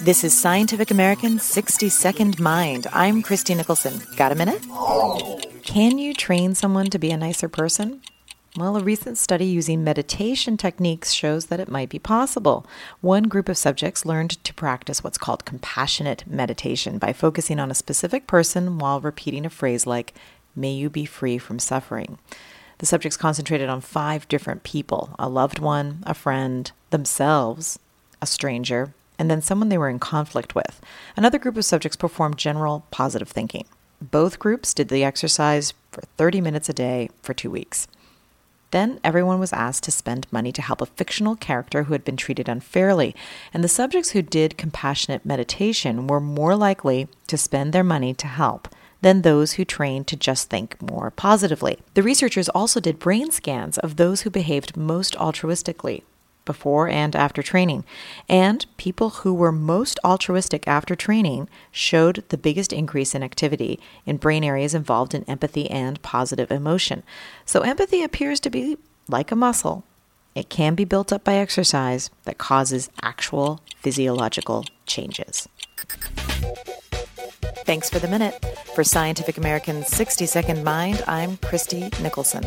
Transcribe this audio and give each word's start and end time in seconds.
This 0.00 0.22
is 0.22 0.32
Scientific 0.32 0.92
American's 0.92 1.42
60 1.42 1.88
Second 1.88 2.38
Mind. 2.38 2.86
I'm 2.92 3.20
Christie 3.20 3.56
Nicholson. 3.56 4.00
Got 4.16 4.30
a 4.30 4.36
minute? 4.36 4.64
Can 5.64 5.98
you 5.98 6.14
train 6.14 6.54
someone 6.54 6.86
to 6.90 7.00
be 7.00 7.10
a 7.10 7.16
nicer 7.16 7.48
person? 7.48 8.00
Well, 8.56 8.76
a 8.76 8.82
recent 8.82 9.18
study 9.18 9.46
using 9.46 9.82
meditation 9.82 10.56
techniques 10.56 11.12
shows 11.12 11.46
that 11.46 11.58
it 11.58 11.68
might 11.68 11.88
be 11.88 11.98
possible. 11.98 12.64
One 13.00 13.24
group 13.24 13.48
of 13.48 13.58
subjects 13.58 14.06
learned 14.06 14.42
to 14.44 14.54
practice 14.54 15.02
what's 15.02 15.18
called 15.18 15.44
compassionate 15.44 16.24
meditation 16.28 16.98
by 16.98 17.12
focusing 17.12 17.58
on 17.58 17.70
a 17.70 17.74
specific 17.74 18.28
person 18.28 18.78
while 18.78 19.00
repeating 19.00 19.44
a 19.44 19.50
phrase 19.50 19.84
like, 19.84 20.14
May 20.54 20.72
you 20.72 20.88
be 20.88 21.06
free 21.06 21.38
from 21.38 21.58
suffering. 21.58 22.18
The 22.78 22.86
subjects 22.86 23.16
concentrated 23.16 23.68
on 23.68 23.80
five 23.80 24.28
different 24.28 24.62
people 24.62 25.10
a 25.18 25.28
loved 25.28 25.58
one, 25.58 26.04
a 26.06 26.14
friend, 26.14 26.70
themselves, 26.90 27.80
a 28.22 28.26
stranger, 28.26 28.94
and 29.18 29.30
then 29.30 29.42
someone 29.42 29.68
they 29.68 29.78
were 29.78 29.88
in 29.88 29.98
conflict 29.98 30.54
with. 30.54 30.80
Another 31.16 31.38
group 31.38 31.56
of 31.56 31.64
subjects 31.64 31.96
performed 31.96 32.38
general 32.38 32.84
positive 32.90 33.28
thinking. 33.28 33.66
Both 34.00 34.38
groups 34.38 34.74
did 34.74 34.88
the 34.88 35.04
exercise 35.04 35.74
for 35.90 36.02
30 36.16 36.40
minutes 36.40 36.68
a 36.68 36.72
day 36.72 37.10
for 37.22 37.34
two 37.34 37.50
weeks. 37.50 37.88
Then 38.70 39.00
everyone 39.02 39.40
was 39.40 39.52
asked 39.52 39.84
to 39.84 39.90
spend 39.90 40.30
money 40.30 40.52
to 40.52 40.62
help 40.62 40.82
a 40.82 40.86
fictional 40.86 41.36
character 41.36 41.84
who 41.84 41.94
had 41.94 42.04
been 42.04 42.18
treated 42.18 42.48
unfairly, 42.48 43.16
and 43.52 43.64
the 43.64 43.68
subjects 43.68 44.10
who 44.10 44.20
did 44.20 44.58
compassionate 44.58 45.24
meditation 45.24 46.06
were 46.06 46.20
more 46.20 46.54
likely 46.54 47.08
to 47.28 47.38
spend 47.38 47.72
their 47.72 47.84
money 47.84 48.12
to 48.14 48.26
help 48.26 48.68
than 49.00 49.22
those 49.22 49.52
who 49.52 49.64
trained 49.64 50.06
to 50.08 50.16
just 50.16 50.50
think 50.50 50.80
more 50.82 51.10
positively. 51.10 51.78
The 51.94 52.02
researchers 52.02 52.48
also 52.50 52.80
did 52.80 52.98
brain 52.98 53.30
scans 53.30 53.78
of 53.78 53.96
those 53.96 54.22
who 54.22 54.30
behaved 54.30 54.76
most 54.76 55.14
altruistically, 55.14 56.02
before 56.48 56.88
and 56.88 57.14
after 57.14 57.44
training. 57.44 57.84
And 58.28 58.66
people 58.76 59.10
who 59.10 59.32
were 59.32 59.52
most 59.52 60.00
altruistic 60.04 60.66
after 60.66 60.96
training 60.96 61.48
showed 61.70 62.24
the 62.30 62.36
biggest 62.38 62.72
increase 62.72 63.14
in 63.14 63.22
activity 63.22 63.78
in 64.04 64.16
brain 64.16 64.42
areas 64.42 64.74
involved 64.74 65.14
in 65.14 65.22
empathy 65.24 65.70
and 65.70 66.02
positive 66.02 66.50
emotion. 66.50 67.04
So, 67.44 67.60
empathy 67.60 68.02
appears 68.02 68.40
to 68.40 68.50
be 68.50 68.78
like 69.08 69.30
a 69.30 69.36
muscle. 69.36 69.84
It 70.34 70.48
can 70.48 70.74
be 70.74 70.84
built 70.84 71.12
up 71.12 71.22
by 71.22 71.34
exercise 71.34 72.10
that 72.24 72.38
causes 72.38 72.88
actual 73.02 73.60
physiological 73.76 74.64
changes. 74.86 75.48
Thanks 77.66 77.90
for 77.90 77.98
the 77.98 78.08
minute. 78.08 78.34
For 78.74 78.82
Scientific 78.82 79.36
American's 79.36 79.88
60 79.88 80.24
Second 80.26 80.64
Mind, 80.64 81.02
I'm 81.06 81.36
Christie 81.36 81.90
Nicholson. 82.00 82.44